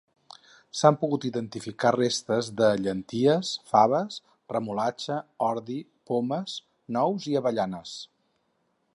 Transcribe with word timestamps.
S'han 0.77 0.95
pogut 1.01 1.25
identificar 1.29 1.89
restes 1.95 2.47
de: 2.61 2.69
llentilles, 2.85 3.51
faves, 3.73 4.17
remolatxa, 4.53 5.17
ordi, 5.49 5.77
pomes, 6.11 6.57
nous 6.97 7.29
i 7.33 7.37
avellanes. 7.43 7.93